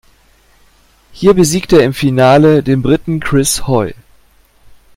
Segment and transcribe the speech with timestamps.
[1.11, 3.93] Hier besiegte er im Finale den Briten Chris Hoy.